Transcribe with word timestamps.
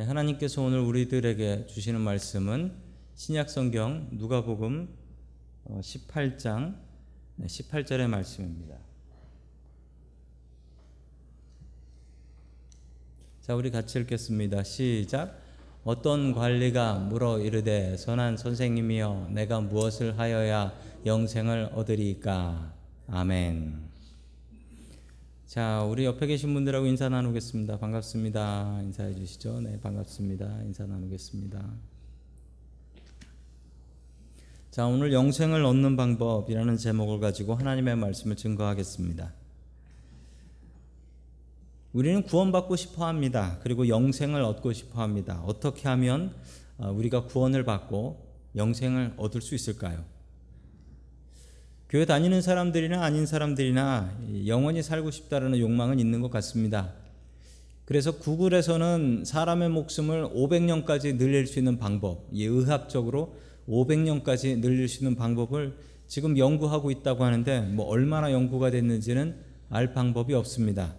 예, 0.00 0.04
하나님께서 0.04 0.62
오늘 0.62 0.78
우리들에게 0.80 1.66
주시는 1.66 2.00
말씀은 2.00 2.72
신약성경 3.16 4.08
누가복음 4.12 4.88
18장 5.68 6.74
18절의 7.42 8.06
말씀입니다. 8.06 8.76
자, 13.42 13.54
우리 13.54 13.70
같이 13.70 13.98
읽겠습니다. 13.98 14.62
시작. 14.62 15.38
어떤 15.84 16.32
관리가 16.32 16.94
물어 16.94 17.40
이르되 17.40 17.98
선한 17.98 18.38
선생님이여 18.38 19.28
내가 19.32 19.60
무엇을 19.60 20.18
하여야 20.18 20.72
영생을 21.04 21.72
얻으리까? 21.74 22.72
아멘. 23.06 23.89
자, 25.50 25.82
우리 25.82 26.04
옆에 26.04 26.28
계신 26.28 26.54
분들하고 26.54 26.86
인사 26.86 27.08
나누겠습니다. 27.08 27.80
반갑습니다. 27.80 28.82
인사해 28.84 29.12
주시죠. 29.16 29.60
네, 29.60 29.80
반갑습니다. 29.80 30.62
인사 30.62 30.86
나누겠습니다. 30.86 31.60
자, 34.70 34.86
오늘 34.86 35.12
영생을 35.12 35.64
얻는 35.64 35.96
방법이라는 35.96 36.76
제목을 36.76 37.18
가지고 37.18 37.56
하나님의 37.56 37.96
말씀을 37.96 38.36
증거하겠습니다. 38.36 39.32
우리는 41.94 42.22
구원받고 42.22 42.76
싶어 42.76 43.08
합니다. 43.08 43.58
그리고 43.64 43.88
영생을 43.88 44.42
얻고 44.42 44.72
싶어 44.72 45.02
합니다. 45.02 45.42
어떻게 45.44 45.88
하면 45.88 46.32
우리가 46.78 47.24
구원을 47.24 47.64
받고 47.64 48.24
영생을 48.54 49.14
얻을 49.16 49.40
수 49.40 49.56
있을까요? 49.56 50.04
교회 51.90 52.04
다니는 52.04 52.40
사람들이나 52.40 53.02
아닌 53.02 53.26
사람들이나 53.26 54.16
영원히 54.46 54.80
살고 54.80 55.10
싶다라는 55.10 55.58
욕망은 55.58 55.98
있는 55.98 56.20
것 56.20 56.30
같습니다. 56.30 56.92
그래서 57.84 58.16
구글에서는 58.16 59.24
사람의 59.26 59.70
목숨을 59.70 60.28
500년까지 60.28 61.18
늘릴 61.18 61.48
수 61.48 61.58
있는 61.58 61.80
방법, 61.80 62.28
의학적으로 62.30 63.34
500년까지 63.68 64.60
늘릴 64.60 64.86
수 64.86 65.02
있는 65.02 65.16
방법을 65.16 65.76
지금 66.06 66.38
연구하고 66.38 66.92
있다고 66.92 67.24
하는데 67.24 67.62
뭐 67.62 67.86
얼마나 67.86 68.30
연구가 68.30 68.70
됐는지는 68.70 69.34
알 69.68 69.92
방법이 69.92 70.32
없습니다. 70.34 70.94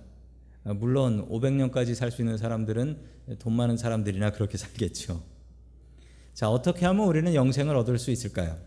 물론 0.66 1.26
500년까지 1.30 1.96
살 1.96 2.12
수 2.12 2.22
있는 2.22 2.38
사람들은 2.38 2.98
돈 3.40 3.54
많은 3.54 3.78
사람들이나 3.78 4.32
그렇게 4.32 4.58
살겠죠. 4.58 5.24
자, 6.34 6.50
어떻게 6.50 6.86
하면 6.86 7.08
우리는 7.08 7.34
영생을 7.34 7.78
얻을 7.78 7.98
수 7.98 8.12
있을까요? 8.12 8.58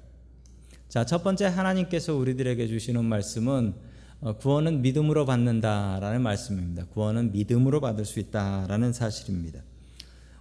자, 0.88 1.04
첫 1.04 1.24
번째 1.24 1.46
하나님께서 1.46 2.14
우리들에게 2.14 2.66
주시는 2.66 3.04
말씀은 3.04 3.74
어, 4.20 4.36
구원은 4.38 4.80
믿음으로 4.82 5.26
받는다라는 5.26 6.22
말씀입니다. 6.22 6.86
구원은 6.86 7.32
믿음으로 7.32 7.80
받을 7.80 8.04
수 8.04 8.20
있다라는 8.20 8.92
사실입니다. 8.92 9.60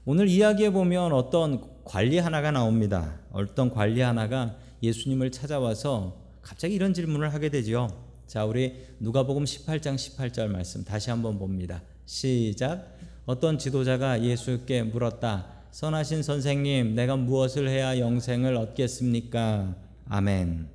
오늘 0.06 0.28
이야기에 0.28 0.70
보면 0.70 1.12
어떤 1.12 1.62
관리 1.84 2.18
하나가 2.20 2.52
나옵니다. 2.52 3.20
어떤 3.32 3.72
관리 3.72 4.02
하나가 4.02 4.56
예수님을 4.82 5.32
찾아와서 5.32 6.18
갑자기 6.42 6.76
이런 6.76 6.94
질문을 6.94 7.34
하게 7.34 7.50
되죠. 7.50 7.88
자, 8.28 8.46
우리 8.46 8.86
누가복음 9.00 9.44
18장 9.44 9.96
18절 9.96 10.48
말씀 10.48 10.84
다시 10.84 11.10
한번 11.10 11.40
봅니다. 11.40 11.82
시작. 12.06 12.98
어떤 13.26 13.58
지도자가 13.58 14.24
예수께 14.24 14.84
물었다. 14.84 15.48
선하신 15.72 16.22
선생님, 16.22 16.96
내가 16.96 17.16
무엇을 17.16 17.68
해야 17.68 17.98
영생을 17.98 18.56
얻겠습니까? 18.56 19.76
아멘. 20.08 20.68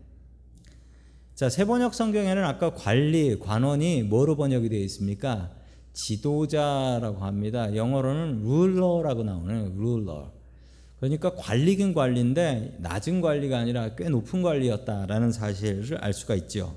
자, 1.34 1.48
세번역 1.48 1.94
성경에는 1.94 2.44
아까 2.44 2.74
관리, 2.74 3.38
관원이 3.38 4.02
뭐로 4.04 4.36
번역이 4.36 4.68
되어 4.68 4.80
있습니까? 4.80 5.52
지도자라고 5.92 7.18
합니다. 7.24 7.74
영어로는 7.74 8.42
룰러라고 8.42 9.22
나오는 9.24 9.76
룰러. 9.76 10.32
그러니까 10.98 11.34
관리긴 11.34 11.94
관리인데 11.94 12.78
낮은 12.80 13.20
관리가 13.20 13.58
아니라 13.58 13.94
꽤 13.94 14.08
높은 14.08 14.42
관리였다라는 14.42 15.30
사실을 15.32 15.98
알 15.98 16.12
수가 16.12 16.34
있죠. 16.34 16.76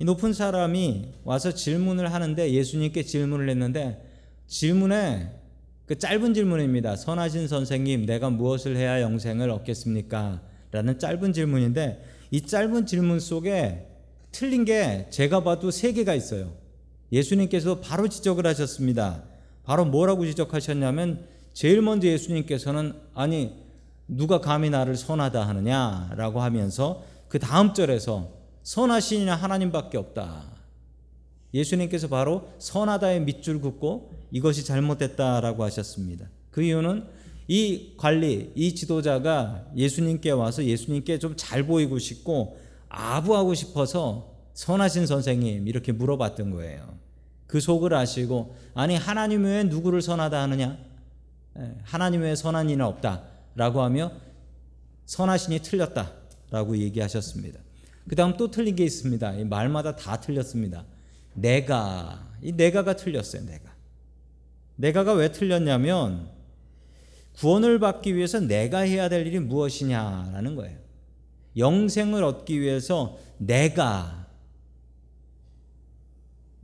이 0.00 0.04
높은 0.04 0.32
사람이 0.32 1.12
와서 1.24 1.52
질문을 1.52 2.12
하는데 2.12 2.52
예수님께 2.52 3.02
질문을 3.04 3.48
했는데 3.48 4.04
질문에 4.46 5.32
그 5.86 5.98
짧은 5.98 6.34
질문입니다. 6.34 6.96
선하신 6.96 7.48
선생님, 7.48 8.06
내가 8.06 8.28
무엇을 8.28 8.76
해야 8.76 9.00
영생을 9.00 9.50
얻겠습니까? 9.50 10.42
라는 10.70 10.98
짧은 10.98 11.32
질문인데 11.32 12.04
이 12.30 12.42
짧은 12.42 12.86
질문 12.86 13.20
속에 13.20 13.86
틀린 14.32 14.64
게 14.64 15.06
제가 15.10 15.42
봐도 15.42 15.70
세 15.70 15.92
개가 15.92 16.14
있어요. 16.14 16.52
예수님께서 17.12 17.80
바로 17.80 18.08
지적을 18.08 18.46
하셨습니다. 18.46 19.24
바로 19.64 19.84
뭐라고 19.84 20.26
지적하셨냐면 20.26 21.26
제일 21.52 21.82
먼저 21.82 22.06
예수님께서는 22.08 22.94
아니 23.14 23.54
누가 24.06 24.40
감히 24.40 24.70
나를 24.70 24.96
선하다 24.96 25.46
하느냐라고 25.46 26.40
하면서 26.40 27.04
그 27.28 27.38
다음 27.38 27.74
절에서 27.74 28.30
이는 29.12 29.32
하나님밖에 29.32 29.96
없다. 29.98 30.58
예수님께서 31.54 32.08
바로 32.08 32.48
선하다의 32.58 33.22
밑줄 33.22 33.60
긋고 33.60 34.12
이것이 34.30 34.64
잘못됐다라고 34.64 35.64
하셨습니다. 35.64 36.28
그 36.50 36.62
이유는 36.62 37.06
이 37.48 37.94
관리, 37.96 38.52
이 38.54 38.74
지도자가 38.74 39.66
예수님께 39.74 40.30
와서 40.30 40.62
예수님께 40.64 41.18
좀 41.18 41.34
잘 41.36 41.64
보이고 41.66 41.98
싶고 41.98 42.58
아부하고 42.88 43.54
싶어서 43.54 44.34
선하신 44.54 45.06
선생님 45.06 45.66
이렇게 45.66 45.92
물어봤던 45.92 46.50
거예요. 46.50 46.98
그 47.46 47.60
속을 47.60 47.94
아시고 47.94 48.54
아니 48.74 48.96
하나님 48.96 49.44
외에 49.44 49.64
누구를 49.64 50.02
선하다 50.02 50.42
하느냐? 50.42 50.78
예, 51.58 51.74
하나님 51.82 52.22
외에 52.22 52.36
선한 52.36 52.68
이는 52.68 52.84
없다라고 52.84 53.82
하며 53.82 54.12
선하신이 55.06 55.60
틀렸다라고 55.60 56.76
얘기하셨습니다. 56.76 57.60
그 58.08 58.16
다음 58.16 58.36
또 58.36 58.50
틀린 58.50 58.76
게 58.76 58.84
있습니다. 58.84 59.34
이 59.34 59.44
말마다 59.44 59.96
다 59.96 60.20
틀렸습니다. 60.20 60.84
내가, 61.34 62.26
이 62.42 62.52
내가가 62.52 62.96
틀렸어요, 62.96 63.44
내가. 63.44 63.72
내가가 64.76 65.12
왜 65.12 65.30
틀렸냐면, 65.30 66.30
구원을 67.38 67.78
받기 67.78 68.16
위해서 68.16 68.40
내가 68.40 68.80
해야 68.80 69.08
될 69.08 69.26
일이 69.26 69.38
무엇이냐라는 69.38 70.56
거예요. 70.56 70.76
영생을 71.56 72.24
얻기 72.24 72.60
위해서 72.60 73.16
내가, 73.38 74.26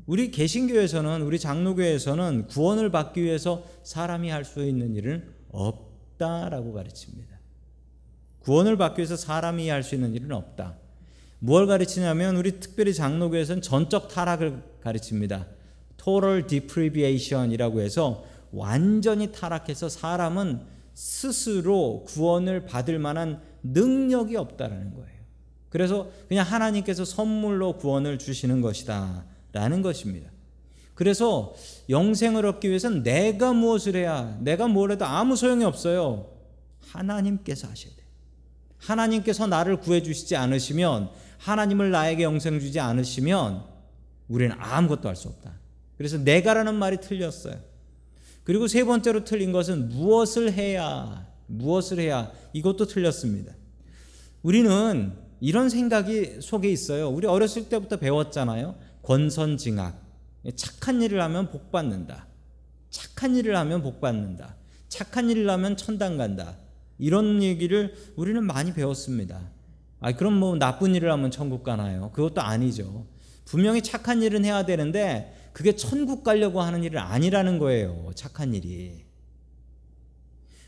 우리 0.07 0.31
개신교에서는, 0.31 1.23
우리 1.23 1.39
장로교에서는 1.39 2.49
구원을 2.49 2.91
받기 2.91 3.23
위해서 3.23 3.65
사람이 3.85 4.29
할 4.31 4.45
수 4.45 4.65
있는 4.65 4.95
일은 4.97 5.25
없다라고 5.51 6.73
가르칩니다. 6.73 7.39
구원을 8.41 8.77
받기 8.77 9.01
위해서 9.01 9.17
사람이 9.17 9.69
할 9.69 9.83
수 9.83 9.95
있는 9.95 10.15
일은 10.15 10.33
없다. 10.33 10.77
무엇 11.39 11.67
가르치냐면 11.67 12.37
우리 12.37 12.59
특별히 12.59 12.93
장로교에서는 12.93 13.63
전적 13.63 14.09
타락을 14.09 14.63
가르칩니다. 14.83 15.47
total 15.97 16.47
deprivation이라고 16.47 17.81
해서 17.81 18.25
완전히 18.55 19.33
타락해서 19.33 19.89
사람은 19.89 20.61
스스로 20.95 22.05
구원을 22.07 22.67
받을 22.67 22.99
만한 22.99 23.41
능력이 23.63 24.37
없다라는 24.37 24.95
거예요. 24.95 25.15
그래서 25.69 26.09
그냥 26.29 26.47
하나님께서 26.47 27.05
선물로 27.05 27.79
구원을 27.79 28.19
주시는 28.19 28.61
것이다 28.61 29.25
라는 29.53 29.83
것입니다. 29.83 30.31
그래서 30.95 31.55
영생을 31.91 32.47
얻기 32.47 32.69
위해서는 32.69 33.03
내가 33.03 33.53
무엇을 33.53 33.97
해야 33.97 34.39
내가 34.41 34.69
뭘 34.69 34.93
해도 34.93 35.05
아무 35.05 35.35
소용이 35.35 35.65
없어요. 35.65 36.27
하나님께서 36.81 37.67
하셔야 37.69 37.93
돼요. 37.95 38.07
하나님께서 38.79 39.49
나를 39.49 39.81
구해 39.81 40.03
주시지 40.03 40.37
않으시면 40.37 41.11
하나님을 41.39 41.91
나에게 41.91 42.23
영생 42.23 42.61
주지 42.61 42.79
않으시면 42.79 43.65
우리는 44.29 44.55
아무것도 44.59 45.09
할 45.09 45.17
수 45.17 45.29
없다. 45.29 45.53
그래서 45.97 46.19
내가라는 46.19 46.75
말이 46.75 46.99
틀렸어요. 46.99 47.57
그리고 48.45 48.69
세 48.69 48.85
번째로 48.85 49.25
틀린 49.25 49.53
것은 49.53 49.89
무엇을 49.89 50.53
해야 50.53 51.27
무엇을 51.47 51.99
해야 51.99 52.31
이것도 52.53 52.87
틀렸습니다. 52.87 53.55
우리는 54.43 55.13
이런 55.41 55.69
생각이 55.69 56.41
속에 56.41 56.71
있어요. 56.71 57.09
우리 57.09 57.27
어렸을 57.27 57.69
때부터 57.69 57.97
배웠잖아요. 57.97 58.77
권선징악. 59.03 60.03
착한 60.57 61.03
일을 61.03 61.21
하면 61.23 61.51
복 61.51 61.71
받는다. 61.71 62.27
착한 62.91 63.37
일을 63.37 63.57
하면 63.57 63.83
복 63.83 64.01
받는다. 64.01 64.57
착한 64.89 65.31
일을 65.31 65.49
하면 65.51 65.77
천당 65.77 66.19
간다. 66.19 66.57
이런 66.99 67.43
얘기를 67.43 67.95
우리는 68.17 68.45
많이 68.45 68.73
배웠습니다. 68.73 69.41
아, 70.01 70.13
그럼 70.13 70.35
뭐 70.35 70.57
나쁜 70.57 70.95
일을 70.95 71.11
하면 71.11 71.31
천국 71.31 71.65
가나요? 71.65 72.11
그것도 72.13 72.41
아니죠. 72.41 73.07
분명히 73.45 73.83
착한 73.83 74.23
일은 74.23 74.45
해야 74.45 74.65
되는데 74.65 75.35
그게 75.53 75.77
천국 75.77 76.25
가려고 76.25 76.61
하는 76.63 76.83
일은 76.83 77.01
아니라는 77.01 77.59
거예요. 77.59 78.11
착한 78.15 78.55
일이. 78.55 79.05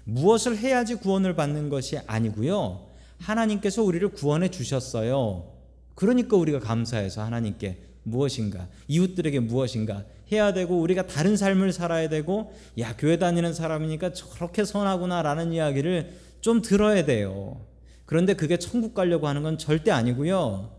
무엇을 0.05 0.57
해야지 0.57 0.95
구원을 0.95 1.35
받는 1.35 1.69
것이 1.69 1.99
아니고요. 2.07 2.87
하나님께서 3.19 3.83
우리를 3.83 4.09
구원해 4.11 4.51
주셨어요. 4.51 5.53
그러니까 5.95 6.37
우리가 6.37 6.61
감사해서 6.61 7.25
하나님께 7.25 7.81
무엇인가? 8.05 8.69
이웃들에게 8.87 9.41
무엇인가? 9.41 10.05
해야 10.31 10.53
되고 10.53 10.79
우리가 10.79 11.07
다른 11.07 11.37
삶을 11.37 11.73
살아야 11.73 12.09
되고 12.09 12.53
야 12.79 12.97
교회 12.97 13.19
다니는 13.19 13.55
사람이니까 13.55 14.13
저렇게 14.13 14.65
선하구나라는 14.65 15.53
이야기를 15.53 16.13
좀 16.41 16.63
들어야 16.63 17.05
돼요. 17.05 17.61
그런데 18.05 18.35
그게 18.35 18.57
천국 18.57 18.95
가려고 18.95 19.27
하는 19.27 19.43
건 19.43 19.59
절대 19.59 19.91
아니고요. 19.91 20.71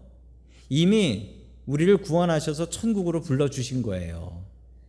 이미 0.70 1.37
우리를 1.68 1.98
구원하셔서 1.98 2.70
천국으로 2.70 3.22
불러 3.22 3.50
주신 3.50 3.84
거예요. 3.84 4.44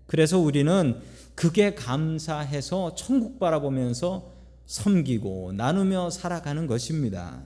그래서 0.07 0.39
우리는 0.39 0.99
그게 1.35 1.75
감사해서 1.75 2.95
천국 2.95 3.39
바라보면서 3.39 4.33
섬기고 4.67 5.53
나누며 5.53 6.11
살아가는 6.11 6.67
것입니다. 6.67 7.43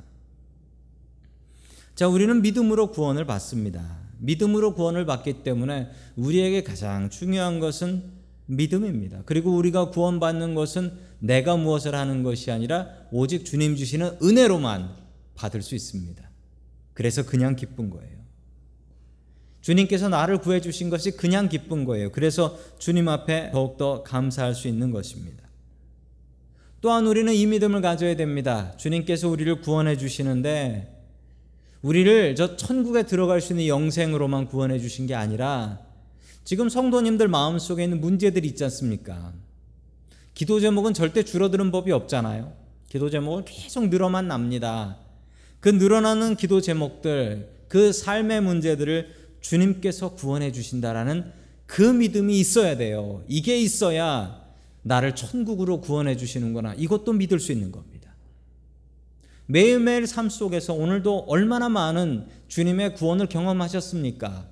자, 1.95 2.09
우리는 2.09 2.41
믿음으로 2.41 2.91
구원을 2.91 3.27
받습니다. 3.27 3.99
믿음으로 4.19 4.75
구원을 4.75 5.05
받기 5.07 5.43
때문에 5.43 5.91
우리에게 6.17 6.63
가장 6.63 7.11
중요한 7.11 7.59
것은 7.59 8.05
믿음입니다. 8.47 9.23
그리고 9.25 9.55
우리가 9.55 9.91
구원받는 9.91 10.55
것은 10.55 10.93
내가 11.19 11.57
무엇을 11.57 11.95
하는 11.95 12.23
것이 12.23 12.51
아니라 12.51 12.89
오직 13.11 13.45
주님 13.45 13.77
주시는 13.77 14.19
은혜로만 14.23 14.91
받을 15.35 15.63
수 15.63 15.75
있습니다. 15.75 16.29
그래서 16.95 17.25
그냥 17.25 17.57
기쁜 17.57 17.91
거예요. 17.91 18.22
주님께서 19.63 20.09
나를 20.09 20.39
구해 20.39 20.61
주신 20.61 20.91
것이 20.91 21.13
그냥 21.13 21.49
기쁜 21.49 21.85
거예요. 21.85 22.11
그래서 22.11 22.59
주님 22.79 23.09
앞에 23.09 23.51
더욱더 23.53 24.03
감사할 24.03 24.55
수 24.55 24.69
있는 24.69 24.91
것입니다. 24.91 25.43
또한 26.81 27.07
우리는 27.07 27.33
이 27.33 27.47
믿음을 27.47 27.81
가져야 27.81 28.17
됩니다. 28.17 28.77
주님께서 28.77 29.29
우리를 29.29 29.61
구원해 29.61 29.97
주시는데 29.97 31.01
우리를 31.81 32.35
저 32.35 32.57
천국에 32.57 33.05
들어갈 33.05 33.41
수 33.41 33.53
있는 33.53 33.69
영생으로만 33.69 34.47
구원해 34.47 34.81
주신 34.81 35.07
게 35.07 35.15
아니라 35.15 35.81
지금 36.45 36.69
성도님들 36.69 37.29
마음속에 37.29 37.85
있는 37.85 38.01
문제들이 38.01 38.49
있지 38.49 38.65
않습니까? 38.65 39.33
기도 40.35 40.59
제목은 40.59 40.93
절대 40.93 41.23
줄어드는 41.23 41.71
법이 41.71 41.93
없잖아요. 41.93 42.53
기도 42.89 43.11
제목은 43.11 43.45
계속 43.45 43.89
늘어만 43.89 44.27
납니다. 44.27 44.99
그 45.61 45.69
늘어나는 45.69 46.35
기도 46.35 46.61
제목들, 46.61 47.49
그 47.69 47.93
삶의 47.93 48.41
문제들을 48.41 49.22
주님께서 49.43 50.15
구원해 50.15 50.51
주신다라는 50.51 51.31
그 51.67 51.83
믿음이 51.83 52.39
있어야 52.41 52.77
돼요. 52.77 53.23
이게 53.29 53.61
있어야 53.61 54.43
나를 54.83 55.15
천국으로 55.15 55.81
구원해 55.81 56.17
주시는구나. 56.17 56.75
이것도 56.75 57.13
믿을 57.13 57.39
수 57.39 57.53
있는 57.53 57.71
겁니다. 57.71 58.15
매일매일 59.47 60.07
삶 60.07 60.31
속에서 60.31 60.73
오늘도 60.73 61.27
얼마나 61.29 61.69
많은 61.69 62.27
주님의 62.49 62.95
구원을 62.95 63.27
경험하셨습니까? 63.27 64.49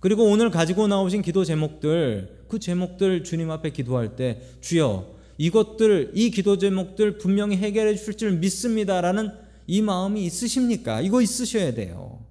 그리고 0.00 0.24
오늘 0.24 0.50
가지고 0.50 0.88
나오신 0.88 1.22
기도 1.22 1.44
제목들, 1.44 2.44
그 2.48 2.58
제목들 2.58 3.24
주님 3.24 3.50
앞에 3.50 3.70
기도할 3.70 4.16
때 4.16 4.42
주여 4.60 5.14
이것들 5.38 6.12
이 6.14 6.30
기도 6.30 6.58
제목들 6.58 7.18
분명히 7.18 7.56
해결해 7.56 7.94
주실 7.96 8.16
줄 8.16 8.32
믿습니다라는 8.38 9.30
이 9.66 9.82
마음이 9.82 10.24
있으십니까? 10.24 11.00
이거 11.00 11.22
있으셔야 11.22 11.74
돼요. 11.74 12.23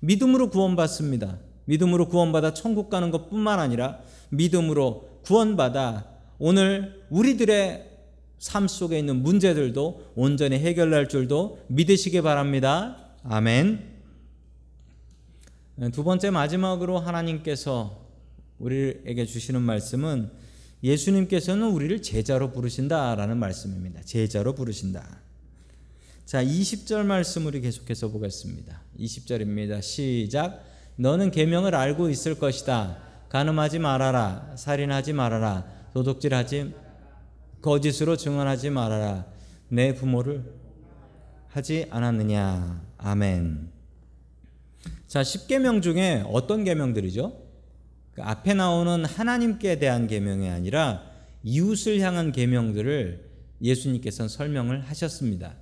믿음으로 0.00 0.50
구원받습니다. 0.50 1.38
믿음으로 1.66 2.08
구원받아 2.08 2.54
천국 2.54 2.90
가는 2.90 3.10
것뿐만 3.10 3.60
아니라 3.60 4.00
믿음으로 4.30 5.20
구원받아 5.24 6.06
오늘 6.38 7.04
우리들의 7.10 7.88
삶 8.38 8.66
속에 8.66 8.98
있는 8.98 9.22
문제들도 9.22 10.12
온전히 10.16 10.58
해결할 10.58 11.08
줄도 11.08 11.60
믿으시기 11.68 12.22
바랍니다. 12.22 12.96
아멘. 13.22 13.90
두 15.92 16.04
번째 16.04 16.30
마지막으로 16.30 16.98
하나님께서 16.98 18.06
우리에게 18.58 19.26
주시는 19.26 19.60
말씀은 19.62 20.30
예수님께서는 20.82 21.68
우리를 21.68 22.00
제자로 22.02 22.52
부르신다라는 22.52 23.36
말씀입니다. 23.36 24.00
제자로 24.02 24.54
부르신다. 24.54 25.20
자, 26.30 26.44
20절 26.44 27.04
말씀 27.06 27.46
우리 27.46 27.60
계속해서 27.60 28.06
보겠습니다. 28.10 28.80
20절입니다. 29.00 29.82
시작. 29.82 30.64
너는 30.94 31.32
계명을 31.32 31.74
알고 31.74 32.08
있을 32.08 32.38
것이다. 32.38 32.98
간음하지 33.28 33.80
말아라. 33.80 34.54
살인하지 34.56 35.12
말아라. 35.12 35.66
도둑질하지 35.92 36.72
거짓으로 37.60 38.16
증언하지 38.16 38.70
말아라. 38.70 39.26
내 39.70 39.92
부모를 39.92 40.44
하지 41.48 41.86
않았느냐. 41.90 42.80
아멘. 42.98 43.68
자, 45.08 45.22
10계명 45.22 45.82
중에 45.82 46.22
어떤 46.28 46.62
계명들이죠? 46.62 47.42
그 48.12 48.22
앞에 48.22 48.54
나오는 48.54 49.04
하나님께 49.04 49.80
대한 49.80 50.06
계명이 50.06 50.48
아니라 50.48 51.02
이웃을 51.42 51.98
향한 51.98 52.30
계명들을 52.30 53.28
예수님께서는 53.60 54.28
설명을 54.28 54.82
하셨습니다. 54.82 55.56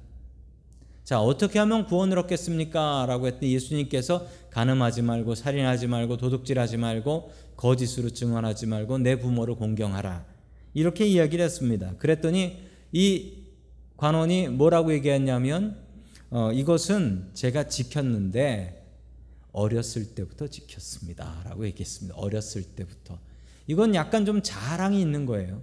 자, 1.09 1.23
어떻게 1.23 1.59
하면 1.61 1.87
구원을 1.87 2.19
얻겠습니까? 2.19 3.07
라고 3.09 3.29
했더니 3.29 3.55
예수님께서 3.55 4.27
간음하지 4.51 5.01
말고 5.01 5.37
살인하지 5.37 5.87
말고 5.87 6.19
도둑질하지 6.19 6.77
말고 6.77 7.33
거짓으로 7.57 8.11
증언하지 8.11 8.67
말고 8.67 8.99
내 8.99 9.19
부모를 9.19 9.55
공경하라. 9.55 10.27
이렇게 10.75 11.07
이야기를 11.07 11.43
했습니다. 11.43 11.95
그랬더니 11.97 12.59
이 12.93 13.33
관원이 13.97 14.49
뭐라고 14.49 14.93
얘기했냐면 14.93 15.79
어, 16.29 16.53
이것은 16.53 17.31
제가 17.33 17.69
지켰는데 17.69 18.87
어렸을 19.53 20.15
때부터 20.15 20.49
지켰습니다. 20.49 21.43
라고 21.47 21.65
얘기했습니다. 21.65 22.19
어렸을 22.19 22.63
때부터. 22.65 23.19
이건 23.67 23.95
약간 23.95 24.27
좀 24.27 24.43
자랑이 24.43 25.01
있는 25.01 25.25
거예요. 25.25 25.63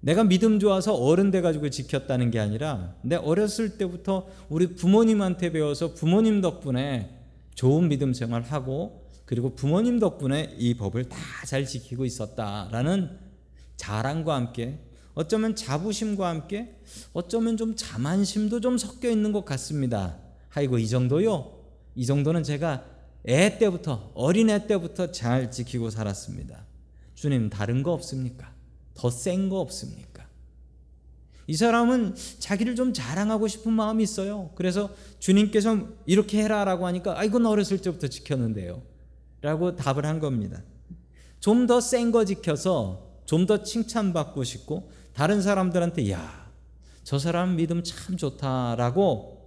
내가 0.00 0.24
믿음 0.24 0.58
좋아서 0.60 0.94
어른 0.94 1.30
돼가지고 1.30 1.70
지켰다는 1.70 2.30
게 2.30 2.38
아니라 2.38 2.94
내 3.02 3.16
어렸을 3.16 3.78
때부터 3.78 4.26
우리 4.48 4.74
부모님한테 4.74 5.50
배워서 5.50 5.94
부모님 5.94 6.40
덕분에 6.40 7.18
좋은 7.54 7.88
믿음 7.88 8.12
생활하고 8.14 9.06
그리고 9.24 9.54
부모님 9.54 9.98
덕분에 9.98 10.54
이 10.58 10.74
법을 10.74 11.08
다 11.08 11.18
잘 11.46 11.64
지키고 11.64 12.04
있었다라는 12.04 13.18
자랑과 13.76 14.34
함께 14.34 14.78
어쩌면 15.14 15.56
자부심과 15.56 16.28
함께 16.28 16.76
어쩌면 17.12 17.56
좀 17.56 17.74
자만심도 17.74 18.60
좀 18.60 18.76
섞여 18.76 19.08
있는 19.10 19.32
것 19.32 19.44
같습니다. 19.46 20.16
아이고 20.52 20.78
이 20.78 20.86
정도요? 20.88 21.58
이 21.94 22.04
정도는 22.06 22.42
제가 22.42 22.84
애 23.26 23.58
때부터 23.58 24.10
어린애 24.14 24.66
때부터 24.66 25.10
잘 25.10 25.50
지키고 25.50 25.90
살았습니다. 25.90 26.66
주님 27.14 27.50
다른 27.50 27.82
거 27.82 27.92
없습니까? 27.92 28.52
더 28.98 29.08
센 29.10 29.48
거 29.48 29.60
없습니까? 29.60 30.26
이 31.46 31.54
사람은 31.56 32.14
자기를 32.40 32.74
좀 32.76 32.92
자랑하고 32.92 33.48
싶은 33.48 33.72
마음이 33.72 34.02
있어요. 34.02 34.50
그래서 34.54 34.90
주님께서 35.18 35.86
이렇게 36.04 36.42
해라라고 36.42 36.86
하니까 36.86 37.18
아 37.18 37.24
이건 37.24 37.46
어렸을 37.46 37.78
때부터 37.80 38.08
지켰는데요. 38.08 38.82
라고 39.40 39.76
답을 39.76 40.04
한 40.04 40.18
겁니다. 40.18 40.62
좀 41.40 41.66
더 41.66 41.78
센 41.80 42.10
거 42.12 42.24
지켜서 42.24 43.06
좀 43.24 43.46
더 43.46 43.62
칭찬받고 43.62 44.42
싶고 44.44 44.90
다른 45.14 45.40
사람들한테 45.40 46.10
야, 46.10 46.50
저 47.04 47.18
사람 47.18 47.56
믿음 47.56 47.82
참 47.84 48.16
좋다라고 48.16 49.38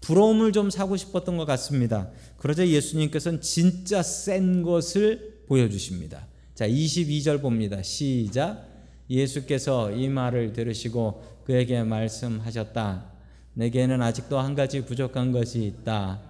부러움을 0.00 0.52
좀 0.52 0.70
사고 0.70 0.96
싶었던 0.96 1.36
것 1.36 1.44
같습니다. 1.44 2.10
그러자 2.38 2.66
예수님께서는 2.66 3.40
진짜 3.40 4.02
센 4.02 4.62
것을 4.62 5.42
보여주십니다. 5.46 6.26
자, 6.54 6.66
22절 6.66 7.40
봅니다. 7.42 7.82
시작. 7.82 8.75
예수께서 9.08 9.92
이 9.92 10.08
말을 10.08 10.52
들으시고 10.52 11.22
그에게 11.44 11.82
말씀하셨다. 11.82 13.04
내게는 13.54 14.02
아직도 14.02 14.38
한 14.38 14.54
가지 14.54 14.84
부족한 14.84 15.32
것이 15.32 15.64
있다. 15.64 16.20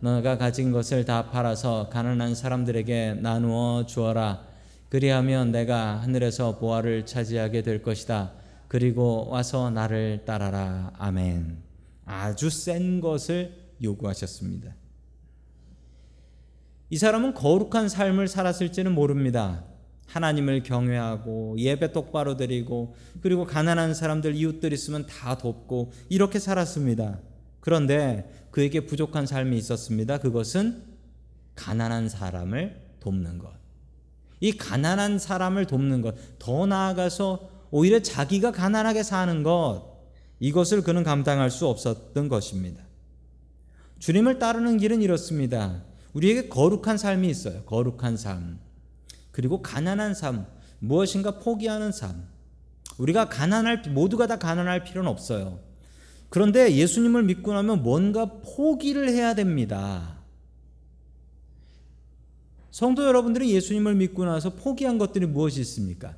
너가 0.00 0.38
가진 0.38 0.72
것을 0.72 1.04
다 1.04 1.30
팔아서 1.30 1.88
가난한 1.88 2.34
사람들에게 2.34 3.18
나누어 3.20 3.86
주어라. 3.86 4.44
그리하면 4.88 5.52
내가 5.52 6.00
하늘에서 6.00 6.58
보화를 6.58 7.06
차지하게 7.06 7.62
될 7.62 7.82
것이다. 7.82 8.32
그리고 8.68 9.28
와서 9.28 9.70
나를 9.70 10.24
따라라. 10.24 10.92
아멘. 10.98 11.58
아주 12.04 12.50
센 12.50 13.00
것을 13.00 13.54
요구하셨습니다. 13.82 14.74
이 16.90 16.96
사람은 16.98 17.34
거룩한 17.34 17.88
삶을 17.88 18.28
살았을지는 18.28 18.92
모릅니다. 18.92 19.64
하나님을 20.06 20.62
경외하고 20.62 21.56
예배 21.58 21.92
똑바로 21.92 22.36
드리고 22.36 22.94
그리고 23.20 23.44
가난한 23.44 23.94
사람들 23.94 24.34
이웃들 24.34 24.72
있으면 24.72 25.06
다 25.06 25.38
돕고 25.38 25.92
이렇게 26.08 26.38
살았습니다. 26.38 27.20
그런데 27.60 28.30
그에게 28.50 28.80
부족한 28.86 29.26
삶이 29.26 29.56
있었습니다. 29.56 30.18
그것은 30.18 30.82
가난한 31.54 32.08
사람을 32.08 32.80
돕는 33.00 33.38
것. 33.38 33.52
이 34.40 34.56
가난한 34.56 35.18
사람을 35.18 35.66
돕는 35.66 36.02
것, 36.02 36.16
더 36.38 36.66
나아가서 36.66 37.48
오히려 37.70 38.00
자기가 38.00 38.50
가난하게 38.50 39.04
사는 39.04 39.42
것, 39.44 39.92
이것을 40.40 40.82
그는 40.82 41.04
감당할 41.04 41.50
수 41.50 41.68
없었던 41.68 42.28
것입니다. 42.28 42.82
주님을 44.00 44.40
따르는 44.40 44.78
길은 44.78 45.00
이렇습니다. 45.00 45.84
우리에게 46.12 46.48
거룩한 46.48 46.98
삶이 46.98 47.30
있어요. 47.30 47.62
거룩한 47.62 48.16
삶. 48.16 48.58
그리고 49.32 49.62
가난한 49.62 50.14
삶. 50.14 50.46
무엇인가 50.78 51.38
포기하는 51.38 51.90
삶. 51.90 52.28
우리가 52.98 53.28
가난할 53.28 53.82
모두가 53.90 54.26
다 54.26 54.38
가난할 54.38 54.84
필요는 54.84 55.10
없어요. 55.10 55.60
그런데 56.28 56.74
예수님을 56.74 57.24
믿고 57.24 57.52
나면 57.52 57.82
뭔가 57.82 58.40
포기를 58.40 59.08
해야 59.08 59.34
됩니다. 59.34 60.18
성도 62.70 63.04
여러분들이 63.04 63.52
예수님을 63.54 63.94
믿고 63.96 64.24
나서 64.24 64.54
포기한 64.54 64.96
것들이 64.96 65.26
무엇이 65.26 65.60
있습니까? 65.60 66.14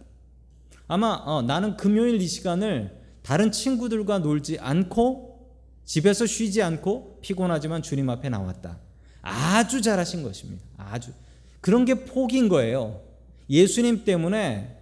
아마 0.87 1.21
어, 1.25 1.43
나는 1.43 1.77
금요일 1.77 2.21
이 2.21 2.27
시간을 2.27 3.01
다른 3.23 3.51
친구들과 3.51 4.19
놀지 4.21 4.59
않고 4.61 5.51
집에서 5.85 6.27
쉬지 6.27 6.63
않고 6.63 7.19
피곤하지만 7.23 7.83
주님 7.83 8.09
앞에 8.09 8.29
나왔다. 8.29 8.79
아주 9.23 9.83
잘하신 9.83 10.23
것입니다. 10.23 10.63
아주 10.77 11.13
그런 11.61 11.85
게 11.85 12.05
포기인 12.05 12.49
거예요. 12.49 13.04
예수님 13.49 14.05
때문에 14.05 14.79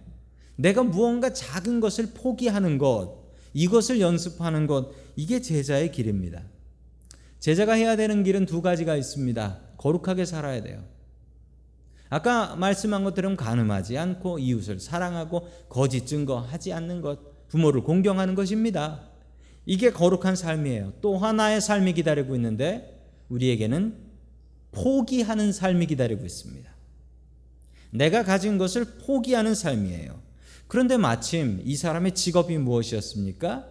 내가 0.55 0.83
무언가 0.83 1.33
작은 1.33 1.79
것을 1.79 2.09
포기하는 2.13 2.77
것, 2.77 3.23
이것을 3.53 3.99
연습하는 3.99 4.67
것, 4.67 4.91
이게 5.15 5.41
제자의 5.41 5.91
길입니다. 5.91 6.43
제자가 7.39 7.73
해야 7.73 7.95
되는 7.95 8.23
길은 8.23 8.45
두 8.45 8.61
가지가 8.61 8.95
있습니다. 8.95 9.59
거룩하게 9.77 10.25
살아야 10.25 10.61
돼요. 10.63 10.83
아까 12.09 12.55
말씀한 12.55 13.03
것처럼 13.03 13.35
가늠하지 13.35 13.97
않고 13.97 14.39
이웃을 14.39 14.79
사랑하고 14.79 15.49
거짓 15.67 16.05
증거하지 16.05 16.71
않는 16.71 17.01
것, 17.01 17.47
부모를 17.49 17.81
공경하는 17.81 18.35
것입니다. 18.35 19.09
이게 19.65 19.91
거룩한 19.91 20.35
삶이에요. 20.35 20.93
또 21.01 21.17
하나의 21.17 21.61
삶이 21.61 21.93
기다리고 21.93 22.35
있는데 22.35 23.01
우리에게는 23.29 23.97
포기하는 24.71 25.51
삶이 25.51 25.87
기다리고 25.87 26.25
있습니다. 26.25 26.72
내가 27.93 28.23
가진 28.23 28.57
것을 28.57 28.85
포기하는 29.05 29.53
삶이에요. 29.53 30.19
그런데 30.67 30.97
마침 30.97 31.61
이 31.63 31.75
사람의 31.75 32.15
직업이 32.15 32.57
무엇이었습니까? 32.57 33.67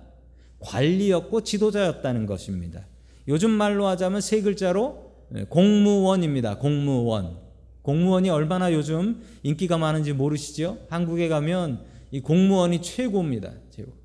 관리였고 0.60 1.42
지도자였다는 1.42 2.26
것입니다. 2.26 2.86
요즘 3.26 3.50
말로 3.50 3.86
하자면 3.86 4.20
세 4.20 4.40
글자로 4.40 5.12
공무원입니다. 5.48 6.58
공무원. 6.58 7.38
공무원이 7.82 8.30
얼마나 8.30 8.72
요즘 8.72 9.22
인기가 9.42 9.76
많은지 9.76 10.12
모르시죠? 10.12 10.78
한국에 10.88 11.28
가면 11.28 11.84
이 12.12 12.20
공무원이 12.20 12.82
최고입니다. 12.82 13.52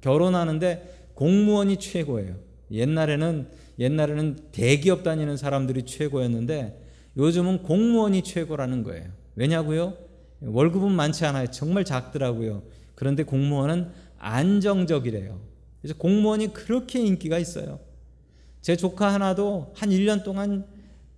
결혼하는데 0.01 1.11
공무원이 1.13 1.77
최고예요. 1.77 2.35
옛날에는 2.71 3.49
옛날에는 3.77 4.37
대기업 4.51 5.03
다니는 5.03 5.37
사람들이 5.37 5.85
최고였는데 5.85 6.83
요즘은 7.17 7.63
공무원이 7.63 8.23
최고라는 8.23 8.81
거예요. 8.83 9.05
왜냐고요? 9.35 10.06
월급은 10.41 10.91
많지 10.91 11.25
않아요. 11.25 11.47
정말 11.47 11.85
작더라고요. 11.85 12.63
그런데 12.95 13.23
공무원은 13.23 13.91
안정적이래요. 14.17 15.39
그래서 15.81 15.97
공무원이 15.97 16.53
그렇게 16.53 16.99
인기가 16.99 17.37
있어요. 17.37 17.79
제 18.61 18.75
조카 18.75 19.13
하나도 19.13 19.71
한 19.75 19.89
1년 19.89 20.23
동안 20.23 20.65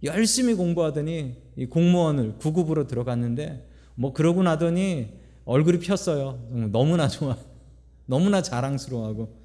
열심히 0.03 0.53
공부하더니 0.53 1.35
이 1.55 1.65
공무원을 1.65 2.35
구급으로 2.37 2.87
들어갔는데 2.87 3.67
뭐 3.95 4.13
그러고 4.13 4.43
나더니 4.43 5.13
얼굴이 5.45 5.79
폈어요. 5.79 6.39
너무나 6.71 7.07
좋아. 7.07 7.35
너무나 8.05 8.41
자랑스러워하고 8.41 9.35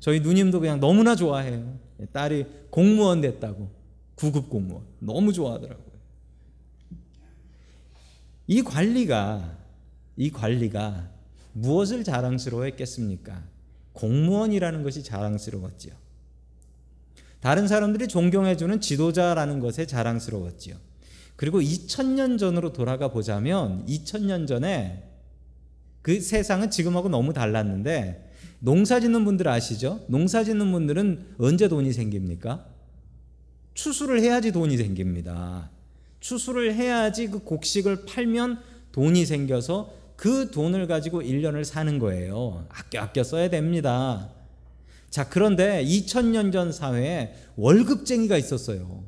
저희 0.00 0.20
누님도 0.20 0.60
그냥 0.60 0.80
너무나 0.80 1.16
좋아해요. 1.16 1.78
딸이 2.12 2.46
공무원 2.70 3.20
됐다고. 3.20 3.68
구급 4.14 4.48
공무원. 4.48 4.84
너무 4.98 5.32
좋아하더라고요. 5.32 5.85
이 8.46 8.62
관리가 8.62 9.58
이 10.16 10.30
관리가 10.30 11.10
무엇을 11.52 12.04
자랑스러워했겠습니까? 12.04 13.42
공무원이라는 13.92 14.82
것이 14.82 15.02
자랑스러웠지요. 15.02 15.94
다른 17.40 17.68
사람들이 17.68 18.08
존경해주는 18.08 18.80
지도자라는 18.80 19.60
것에 19.60 19.86
자랑스러웠지요. 19.86 20.76
그리고 21.36 21.60
2000년 21.60 22.38
전으로 22.38 22.72
돌아가 22.72 23.08
보자면 23.08 23.84
2000년 23.86 24.46
전에 24.46 25.02
그 26.02 26.20
세상은 26.20 26.70
지금하고 26.70 27.08
너무 27.08 27.32
달랐는데 27.32 28.32
농사 28.58 29.00
짓는 29.00 29.24
분들 29.24 29.48
아시죠? 29.48 30.04
농사 30.08 30.44
짓는 30.44 30.72
분들은 30.72 31.34
언제 31.38 31.68
돈이 31.68 31.92
생깁니까? 31.92 32.66
추수를 33.74 34.20
해야지 34.20 34.52
돈이 34.52 34.76
생깁니다. 34.76 35.70
추수를 36.26 36.74
해야지 36.74 37.28
그 37.28 37.38
곡식을 37.38 38.04
팔면 38.04 38.58
돈이 38.90 39.24
생겨서 39.26 39.92
그 40.16 40.50
돈을 40.50 40.88
가지고 40.88 41.22
1년을 41.22 41.62
사는 41.62 41.98
거예요. 42.00 42.66
아껴 42.68 43.00
아껴 43.00 43.22
써야 43.22 43.48
됩니다. 43.48 44.32
자, 45.08 45.28
그런데 45.28 45.84
2000년 45.84 46.52
전 46.52 46.72
사회에 46.72 47.32
월급쟁이가 47.54 48.36
있었어요. 48.38 49.04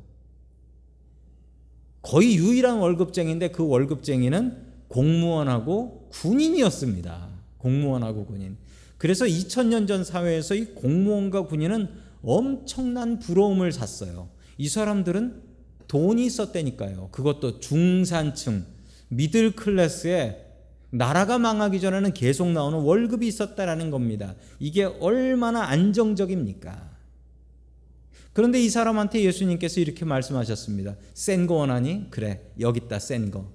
거의 2.01 2.37
유일한 2.37 2.77
월급쟁이인데 2.77 3.49
그 3.49 3.67
월급쟁이는 3.67 4.69
공무원하고 4.87 6.07
군인이었습니다. 6.11 7.29
공무원하고 7.57 8.27
군인. 8.27 8.57
그래서 8.97 9.25
2000년 9.25 9.89
전 9.89 10.05
사회에서 10.05 10.55
이 10.55 10.65
공무원과 10.67 11.47
군인은 11.47 11.89
엄청난 12.23 13.19
부러움을 13.19 13.73
샀어요. 13.73 14.29
이 14.57 14.69
사람들은 14.69 15.48
돈이 15.89 16.25
있었다니까요. 16.25 17.09
그것도 17.11 17.59
중산층, 17.59 18.65
미들 19.09 19.51
클래스에 19.57 20.45
나라가 20.91 21.37
망하기 21.37 21.81
전에는 21.81 22.13
계속 22.13 22.49
나오는 22.51 22.79
월급이 22.79 23.27
있었다라는 23.27 23.91
겁니다. 23.91 24.35
이게 24.59 24.85
얼마나 24.85 25.63
안정적입니까? 25.65 26.89
그런데 28.33 28.61
이 28.61 28.69
사람한테 28.69 29.21
예수님께서 29.23 29.81
이렇게 29.81 30.05
말씀하셨습니다. 30.05 30.95
센 31.13 31.45
거 31.47 31.55
원하니? 31.55 32.09
그래. 32.11 32.41
여기 32.59 32.79
있다. 32.85 32.99
센 32.99 33.31
거. 33.31 33.51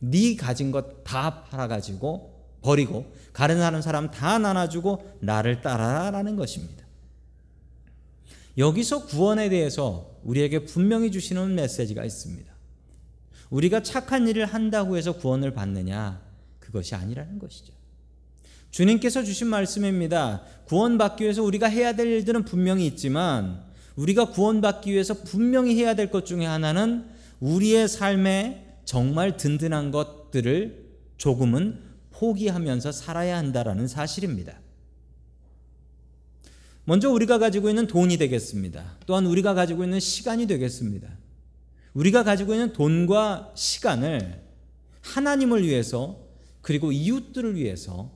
네 0.00 0.36
가진 0.36 0.70
것 0.70 1.02
다 1.02 1.44
팔아 1.44 1.66
가지고 1.66 2.34
버리고 2.60 3.10
가른하는 3.32 3.80
사람 3.82 4.10
다 4.10 4.38
나눠 4.38 4.68
주고 4.68 5.02
나를 5.20 5.62
따라라는 5.62 6.36
것입니다. 6.36 6.83
여기서 8.56 9.06
구원에 9.06 9.48
대해서 9.48 10.18
우리에게 10.22 10.64
분명히 10.64 11.10
주시는 11.10 11.54
메시지가 11.54 12.04
있습니다. 12.04 12.52
우리가 13.50 13.82
착한 13.82 14.26
일을 14.28 14.46
한다고 14.46 14.96
해서 14.96 15.12
구원을 15.12 15.52
받느냐? 15.52 16.22
그것이 16.58 16.94
아니라는 16.94 17.38
것이죠. 17.38 17.72
주님께서 18.70 19.22
주신 19.22 19.46
말씀입니다. 19.48 20.42
구원받기 20.66 21.22
위해서 21.22 21.42
우리가 21.42 21.68
해야 21.68 21.94
될 21.94 22.08
일들은 22.08 22.44
분명히 22.44 22.86
있지만 22.86 23.62
우리가 23.96 24.30
구원받기 24.30 24.90
위해서 24.92 25.14
분명히 25.14 25.76
해야 25.76 25.94
될 25.94 26.10
것 26.10 26.26
중에 26.26 26.44
하나는 26.44 27.04
우리의 27.40 27.88
삶에 27.88 28.78
정말 28.84 29.36
든든한 29.36 29.90
것들을 29.92 30.84
조금은 31.16 31.80
포기하면서 32.10 32.90
살아야 32.92 33.36
한다라는 33.38 33.86
사실입니다. 33.86 34.58
먼저 36.84 37.10
우리가 37.10 37.38
가지고 37.38 37.68
있는 37.68 37.86
돈이 37.86 38.18
되겠습니다. 38.18 38.98
또한 39.06 39.26
우리가 39.26 39.54
가지고 39.54 39.84
있는 39.84 40.00
시간이 40.00 40.46
되겠습니다. 40.46 41.08
우리가 41.94 42.24
가지고 42.24 42.52
있는 42.52 42.72
돈과 42.72 43.52
시간을 43.54 44.42
하나님을 45.00 45.66
위해서 45.66 46.20
그리고 46.60 46.92
이웃들을 46.92 47.56
위해서 47.56 48.12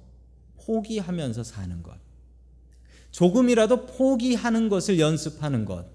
포기하면서 0.56 1.44
사는 1.44 1.82
것. 1.82 1.96
조금이라도 3.10 3.86
포기하는 3.86 4.68
것을 4.68 4.98
연습하는 4.98 5.64
것. 5.64 5.86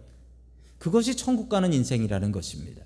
그것이 0.79 1.15
천국 1.15 1.49
가는 1.49 1.71
인생이라는 1.71 2.31
것입니다. 2.31 2.83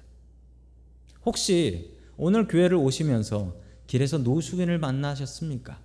혹시 1.25 1.98
오늘 2.17 2.48
교회를 2.48 2.77
오시면서 2.77 3.56
길에서 3.88 4.17
노숙인을 4.17 4.79
만나셨습니까? 4.79 5.79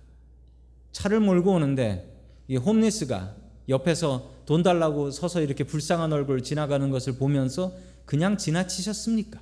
차를 0.91 1.19
몰고 1.21 1.53
오는데 1.53 2.13
이 2.47 2.57
홈리스가 2.57 3.35
옆에서 3.69 4.31
돈 4.45 4.63
달라고 4.63 5.11
서서 5.11 5.41
이렇게 5.41 5.63
불쌍한 5.63 6.11
얼굴 6.11 6.43
지나가는 6.43 6.89
것을 6.89 7.17
보면서 7.17 7.73
그냥 8.05 8.37
지나치셨습니까? 8.37 9.39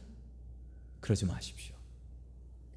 그러지 1.00 1.26
마십시오. 1.26 1.76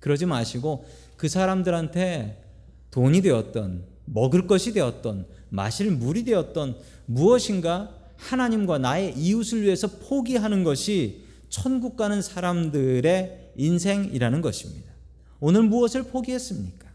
그러지 0.01 0.27
마시고 0.27 0.87
그 1.17 1.29
사람들한테 1.29 2.43
돈이 2.91 3.23
되었던 3.23 3.85
먹을 4.07 4.47
것이 4.47 4.73
되었던 4.73 5.27
마실 5.51 5.91
물이 5.91 6.25
되었던 6.25 6.77
무엇인가 7.07 7.95
하나님과 8.17 8.79
나의 8.79 9.15
이웃을 9.17 9.63
위해서 9.63 9.89
포기하는 9.89 10.65
것이 10.65 11.25
천국 11.49 11.97
가는 11.97 12.21
사람들의 12.23 13.53
인생이라는 13.57 14.41
것입니다. 14.41 14.93
오늘 15.41 15.63
무엇을 15.63 16.05
포기했습니까? 16.05 16.89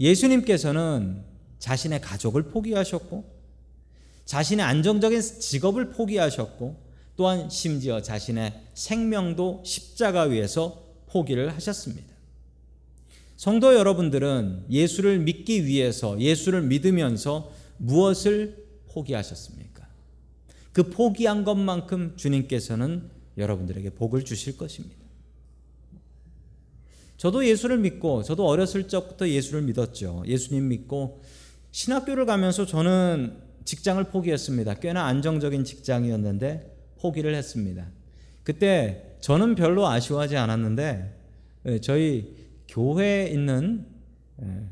예수님께서는 0.00 1.22
자신의 1.58 2.00
가족을 2.00 2.44
포기하셨고 2.44 3.24
자신의 4.24 4.64
안정적인 4.64 5.20
직업을 5.20 5.90
포기하셨고 5.90 6.76
또한 7.16 7.48
심지어 7.48 8.02
자신의 8.02 8.68
생명도 8.74 9.62
십자가 9.64 10.22
위에서 10.22 10.84
포기를 11.06 11.54
하셨습니다. 11.54 12.14
성도 13.36 13.74
여러분들은 13.74 14.66
예수를 14.70 15.18
믿기 15.18 15.66
위해서 15.66 16.20
예수를 16.20 16.62
믿으면서 16.62 17.52
무엇을 17.78 18.66
포기하셨습니까? 18.88 19.86
그 20.72 20.90
포기한 20.90 21.44
것만큼 21.44 22.16
주님께서는 22.16 23.10
여러분들에게 23.38 23.90
복을 23.90 24.24
주실 24.24 24.56
것입니다. 24.56 25.06
저도 27.16 27.46
예수를 27.46 27.78
믿고 27.78 28.22
저도 28.22 28.46
어렸을 28.46 28.88
적부터 28.88 29.28
예수를 29.28 29.62
믿었죠. 29.62 30.22
예수님 30.26 30.68
믿고 30.68 31.22
신학교를 31.76 32.24
가면서 32.24 32.64
저는 32.64 33.36
직장을 33.66 34.02
포기했습니다. 34.04 34.76
꽤나 34.76 35.04
안정적인 35.04 35.64
직장이었는데 35.64 36.74
포기를 36.98 37.34
했습니다. 37.34 37.86
그때 38.44 39.18
저는 39.20 39.56
별로 39.56 39.86
아쉬워하지 39.86 40.38
않았는데 40.38 41.20
예, 41.66 41.78
저희 41.80 42.34
교회에 42.66 43.28
있는 43.28 43.84
예, 44.42 44.68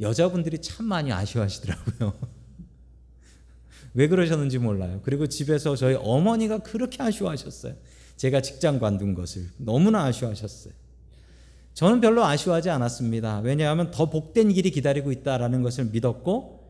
여자분들이 0.00 0.58
참 0.58 0.86
많이 0.86 1.12
아쉬워하시더라고요. 1.12 2.18
왜 3.94 4.08
그러셨는지 4.08 4.58
몰라요. 4.58 5.02
그리고 5.04 5.28
집에서 5.28 5.76
저희 5.76 5.94
어머니가 5.94 6.58
그렇게 6.58 7.00
아쉬워하셨어요. 7.00 7.76
제가 8.16 8.42
직장 8.42 8.80
관둔 8.80 9.14
것을 9.14 9.50
너무나 9.56 10.02
아쉬워하셨어요. 10.06 10.74
저는 11.74 12.00
별로 12.00 12.24
아쉬워하지 12.24 12.70
않았습니다. 12.70 13.40
왜냐하면 13.40 13.90
더 13.90 14.08
복된 14.08 14.52
길이 14.52 14.70
기다리고 14.70 15.12
있다라는 15.12 15.62
것을 15.62 15.86
믿었고, 15.86 16.64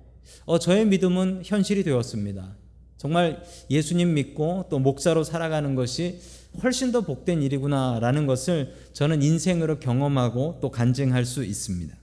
어, 0.47 0.59
저의 0.59 0.87
믿음은 0.87 1.43
현실이 1.45 1.85
되었습니다. 1.85 2.57
정말 2.97 3.43
예수님 3.69 4.15
믿고 4.15 4.67
또 4.71 4.79
목사로 4.79 5.25
살아가는 5.25 5.75
것이 5.75 6.21
훨씬 6.63 6.91
더 6.91 7.03
복된 7.03 7.43
일이구나라는 7.43 8.27
것을 8.27 8.75
저는 8.95 9.23
인생으로 9.23 9.79
경험하고 9.79 10.59
또 10.63 10.71
간증할 10.71 11.27
수 11.27 11.45
있습니다. 11.45 11.95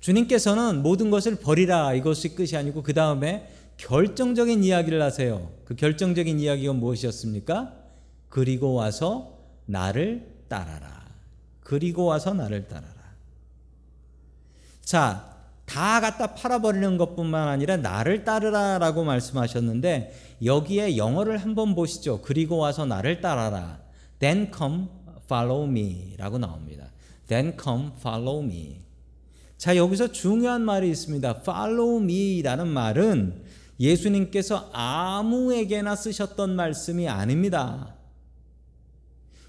주님께서는 0.00 0.82
모든 0.82 1.10
것을 1.10 1.36
버리라 1.36 1.94
이것이 1.94 2.34
끝이 2.34 2.56
아니고 2.56 2.82
그 2.82 2.94
다음에 2.94 3.48
결정적인 3.76 4.64
이야기를 4.64 5.00
하세요. 5.00 5.52
그 5.64 5.76
결정적인 5.76 6.40
이야기가 6.40 6.72
무엇이었습니까? 6.72 7.74
그리고 8.28 8.74
와서 8.74 9.38
나를 9.66 10.26
따라라. 10.48 10.99
그리고 11.70 12.06
와서 12.06 12.34
나를 12.34 12.66
따라라. 12.66 12.92
자, 14.82 15.36
다 15.66 16.00
갖다 16.00 16.34
팔아버리는 16.34 16.98
것뿐만 16.98 17.46
아니라 17.46 17.76
나를 17.76 18.24
따르라라고 18.24 19.04
말씀하셨는데 19.04 20.38
여기에 20.44 20.96
영어를 20.96 21.38
한번 21.38 21.76
보시죠. 21.76 22.22
그리고 22.22 22.56
와서 22.56 22.86
나를 22.86 23.20
따라라. 23.20 23.78
Then 24.18 24.50
come 24.52 24.88
follow 25.26 25.68
me라고 25.68 26.38
나옵니다. 26.38 26.88
Then 27.28 27.56
come 27.56 27.90
follow 28.00 28.42
me. 28.42 28.80
자, 29.56 29.76
여기서 29.76 30.10
중요한 30.10 30.62
말이 30.62 30.90
있습니다. 30.90 31.42
follow 31.42 32.02
me라는 32.02 32.66
말은 32.66 33.44
예수님께서 33.78 34.70
아무에게나 34.72 35.94
쓰셨던 35.94 36.56
말씀이 36.56 37.08
아닙니다. 37.08 37.94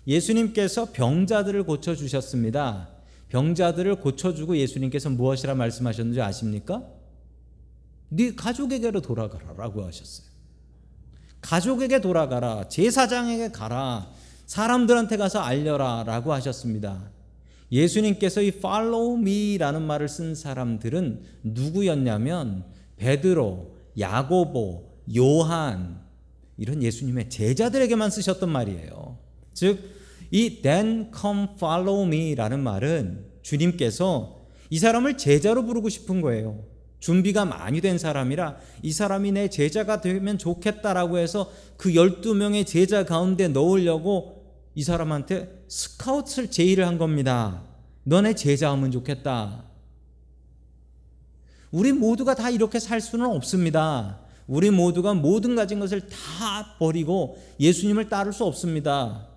예수님께서 0.07 0.91
병자들을 0.91 1.63
고쳐 1.63 1.95
주셨습니다. 1.95 2.89
병자들을 3.29 3.95
고쳐주고 3.95 4.57
예수님께서 4.57 5.09
무엇이라 5.09 5.55
말씀하셨는지 5.55 6.21
아십니까? 6.21 6.83
네 8.09 8.35
가족에게로 8.35 9.01
돌아가라라고 9.01 9.85
하셨어요. 9.85 10.27
가족에게 11.39 12.01
돌아가라, 12.01 12.67
제사장에게 12.67 13.51
가라, 13.51 14.11
사람들한테 14.45 15.17
가서 15.17 15.39
알려라라고 15.39 16.33
하셨습니다. 16.33 17.09
예수님께서 17.71 18.41
이 18.41 18.49
follow 18.49 19.17
me라는 19.17 19.81
말을 19.81 20.09
쓴 20.09 20.35
사람들은 20.35 21.23
누구였냐면 21.43 22.65
베드로, 22.97 23.77
야고보, 23.97 24.91
요한 25.15 26.01
이런 26.57 26.83
예수님의 26.83 27.29
제자들에게만 27.29 28.11
쓰셨던 28.11 28.49
말이에요. 28.49 29.17
즉 29.53 30.01
이 30.31 30.61
then 30.61 31.11
come 31.13 31.47
follow 31.55 32.07
me라는 32.07 32.61
말은 32.61 33.25
주님께서 33.41 34.39
이 34.69 34.79
사람을 34.79 35.17
제자로 35.17 35.65
부르고 35.65 35.89
싶은 35.89 36.21
거예요. 36.21 36.63
준비가 36.99 37.45
많이 37.45 37.81
된 37.81 37.97
사람이라 37.97 38.57
이 38.83 38.91
사람이 38.91 39.33
내 39.33 39.49
제자가 39.49 40.01
되면 40.01 40.37
좋겠다라고 40.37 41.17
해서 41.17 41.51
그 41.75 41.91
12명의 41.91 42.65
제자 42.65 43.03
가운데 43.03 43.47
넣으려고 43.49 44.45
이 44.75 44.83
사람한테 44.83 45.65
스카웃을 45.67 46.49
제의를 46.49 46.87
한 46.87 46.97
겁니다. 46.97 47.63
너네 48.03 48.35
제자하면 48.35 48.91
좋겠다. 48.91 49.65
우리 51.71 51.91
모두가 51.91 52.35
다 52.35 52.49
이렇게 52.49 52.79
살 52.79 53.01
수는 53.01 53.25
없습니다. 53.25 54.19
우리 54.47 54.69
모두가 54.69 55.13
모든 55.13 55.55
가진 55.55 55.79
것을 55.79 56.07
다 56.07 56.75
버리고 56.77 57.37
예수님을 57.59 58.07
따를 58.07 58.31
수 58.31 58.45
없습니다. 58.45 59.30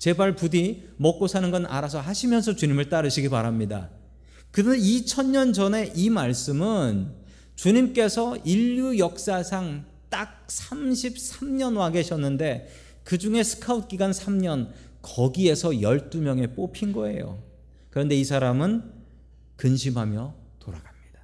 제발 0.00 0.34
부디 0.34 0.88
먹고 0.96 1.28
사는 1.28 1.50
건 1.50 1.66
알아서 1.66 2.00
하시면서 2.00 2.56
주님을 2.56 2.88
따르시기 2.88 3.28
바랍니다. 3.28 3.90
그런데 4.50 4.78
2000년 4.78 5.52
전에 5.52 5.92
이 5.94 6.08
말씀은 6.08 7.12
주님께서 7.54 8.38
인류 8.38 8.98
역사상 8.98 9.84
딱 10.08 10.46
33년 10.46 11.76
와 11.76 11.90
계셨는데 11.90 12.72
그 13.04 13.18
중에 13.18 13.42
스카웃 13.42 13.88
기간 13.88 14.10
3년 14.12 14.70
거기에서 15.02 15.68
12명에 15.68 16.56
뽑힌 16.56 16.92
거예요. 16.92 17.42
그런데 17.90 18.16
이 18.16 18.24
사람은 18.24 18.82
근심하며 19.56 20.34
돌아갑니다. 20.60 21.20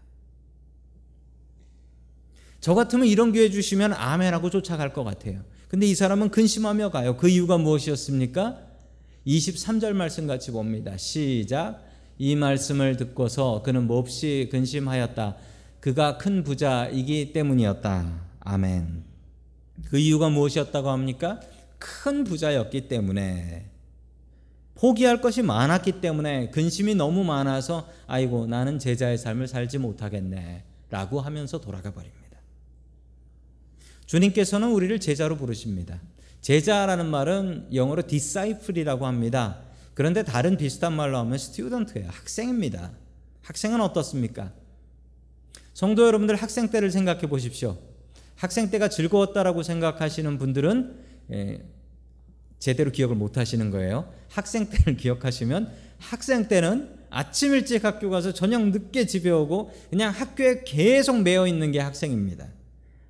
저 2.60 2.74
같으면 2.74 3.06
이런 3.06 3.32
기회 3.32 3.48
주시면 3.48 3.94
아멘하고 3.94 4.50
쫓아갈 4.50 4.92
것 4.92 5.02
같아요. 5.02 5.42
근데 5.68 5.86
이 5.86 5.94
사람은 5.94 6.30
근심하며 6.30 6.90
가요. 6.90 7.16
그 7.16 7.30
이유가 7.30 7.56
무엇이었습니까? 7.56 8.65
23절 9.26 9.92
말씀 9.92 10.26
같이 10.26 10.50
봅니다. 10.52 10.96
시작. 10.96 11.82
이 12.18 12.36
말씀을 12.36 12.96
듣고서 12.96 13.62
그는 13.62 13.86
몹시 13.86 14.48
근심하였다. 14.50 15.36
그가 15.80 16.16
큰 16.16 16.44
부자이기 16.44 17.32
때문이었다. 17.32 18.20
아멘. 18.40 19.04
그 19.86 19.98
이유가 19.98 20.28
무엇이었다고 20.28 20.90
합니까? 20.90 21.40
큰 21.78 22.24
부자였기 22.24 22.88
때문에 22.88 23.70
포기할 24.76 25.20
것이 25.20 25.42
많았기 25.42 26.00
때문에 26.00 26.50
근심이 26.50 26.94
너무 26.94 27.24
많아서 27.24 27.88
아이고 28.06 28.46
나는 28.46 28.78
제자의 28.78 29.18
삶을 29.18 29.48
살지 29.48 29.78
못하겠네 29.78 30.64
라고 30.90 31.20
하면서 31.20 31.60
돌아가 31.60 31.92
버립니다. 31.92 32.38
주님께서는 34.06 34.70
우리를 34.70 35.00
제자로 35.00 35.36
부르십니다. 35.36 36.00
제자라는 36.46 37.06
말은 37.06 37.70
영어로 37.74 38.06
disciple이라고 38.06 39.04
합니다. 39.04 39.62
그런데 39.94 40.22
다른 40.22 40.56
비슷한 40.56 40.92
말로 40.92 41.18
하면 41.18 41.34
student예요. 41.34 42.06
학생입니다. 42.08 42.92
학생은 43.42 43.80
어떻습니까? 43.80 44.52
성도 45.74 46.06
여러분들 46.06 46.36
학생 46.36 46.68
때를 46.68 46.92
생각해 46.92 47.22
보십시오. 47.22 47.76
학생 48.36 48.70
때가 48.70 48.88
즐거웠다라고 48.88 49.64
생각하시는 49.64 50.38
분들은 50.38 51.00
예, 51.32 51.66
제대로 52.60 52.92
기억을 52.92 53.16
못 53.16 53.38
하시는 53.38 53.68
거예요. 53.72 54.08
학생 54.28 54.70
때를 54.70 54.94
기억하시면 55.02 55.72
학생 55.98 56.46
때는 56.46 56.96
아침 57.10 57.54
일찍 57.54 57.84
학교 57.84 58.08
가서 58.08 58.32
저녁 58.32 58.68
늦게 58.68 59.06
집에 59.06 59.30
오고 59.30 59.72
그냥 59.90 60.12
학교에 60.12 60.62
계속 60.62 61.22
매여 61.22 61.48
있는 61.48 61.72
게 61.72 61.80
학생입니다. 61.80 62.46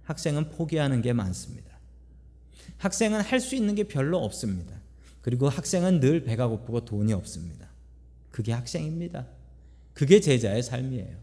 학생은 0.05 0.53
포기하는 0.53 1.03
게 1.03 1.13
많습니다. 1.13 1.66
학생은 2.79 3.21
할 3.21 3.41
수 3.41 3.55
있는 3.55 3.75
게 3.75 3.85
별로 3.85 4.19
없습니다. 4.19 4.75
그리고 5.23 5.49
학생은 5.49 6.01
늘 6.01 6.25
배가 6.25 6.47
고프고 6.47 6.85
돈이 6.85 7.13
없습니다. 7.13 7.69
그게 8.31 8.53
학생입니다. 8.53 9.27
그게 9.93 10.21
제자의 10.21 10.63
삶이에요. 10.63 11.17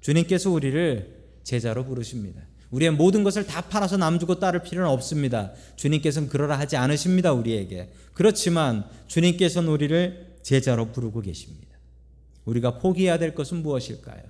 주님께서 0.00 0.50
우리를 0.50 1.22
제자로 1.42 1.84
부르십니다. 1.84 2.42
우리의 2.70 2.92
모든 2.92 3.22
것을 3.22 3.46
다 3.46 3.60
팔아서 3.60 3.96
남 3.98 4.18
주고 4.18 4.38
따를 4.38 4.62
필요는 4.62 4.88
없습니다. 4.90 5.52
주님께서는 5.76 6.28
그러라 6.28 6.58
하지 6.58 6.76
않으십니다, 6.76 7.32
우리에게. 7.32 7.92
그렇지만 8.14 8.86
주님께서는 9.08 9.68
우리를 9.68 10.38
제자로 10.42 10.90
부르고 10.92 11.20
계십니다. 11.20 11.76
우리가 12.44 12.78
포기해야 12.78 13.18
될 13.18 13.34
것은 13.34 13.58
무엇일까요? 13.58 14.22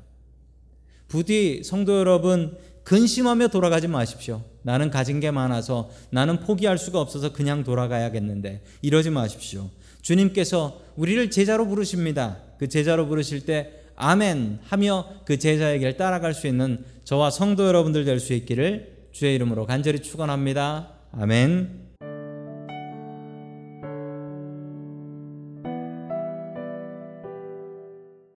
부디 1.09 1.63
성도 1.63 1.99
여러분 1.99 2.57
근심하며 2.85 3.49
돌아가지 3.49 3.87
마십시오. 3.87 4.43
나는 4.63 4.91
가진 4.91 5.21
게 5.21 5.31
많아서 5.31 5.91
나는 6.11 6.41
포기할 6.41 6.79
수가 6.79 7.01
없어서 7.01 7.33
그냥 7.33 7.65
돌아가야겠는데 7.65 8.63
이러지 8.83 9.11
마십시오. 9.11 9.71
주님께서 10.03 10.81
우리를 10.97 11.31
제자로 11.31 11.67
부르십니다. 11.67 12.39
그 12.59 12.69
제자로 12.69 13.07
부르실 13.07 13.45
때 13.45 13.73
아멘 13.97 14.61
하며 14.65 15.07
그 15.25 15.39
제자의 15.39 15.79
길 15.79 15.97
따라갈 15.97 16.35
수 16.35 16.47
있는 16.47 16.85
저와 17.05 17.31
성도 17.31 17.67
여러분들 17.67 18.05
될 18.05 18.19
수 18.21 18.33
있기를 18.33 19.09
주의 19.13 19.35
이름으로 19.35 19.67
간절히 19.67 20.01
축원합니다. 20.01 20.89
아멘. 21.13 21.92